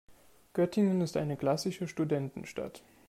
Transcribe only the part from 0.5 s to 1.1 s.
Göttingen